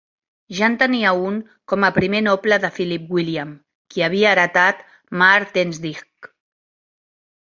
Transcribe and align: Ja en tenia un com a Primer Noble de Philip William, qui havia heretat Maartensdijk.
Ja 0.59 0.67
en 0.67 0.75
tenia 0.83 1.09
un 1.31 1.35
com 1.73 1.83
a 1.89 1.91
Primer 1.97 2.21
Noble 2.27 2.57
de 2.63 2.71
Philip 2.77 3.11
William, 3.17 3.51
qui 3.93 4.05
havia 4.07 4.31
heretat 4.31 4.81
Maartensdijk. 5.23 6.31